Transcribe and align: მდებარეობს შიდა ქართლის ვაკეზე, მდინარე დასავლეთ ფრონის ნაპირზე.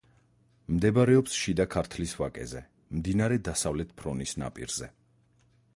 მდებარეობს 0.75 1.35
შიდა 1.41 1.67
ქართლის 1.75 2.15
ვაკეზე, 2.21 2.61
მდინარე 3.01 3.39
დასავლეთ 3.49 3.95
ფრონის 4.01 4.35
ნაპირზე. 4.45 4.89